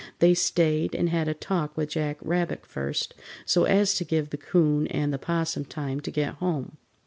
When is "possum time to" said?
5.19-6.09